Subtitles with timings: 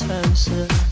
[0.00, 0.89] 城市。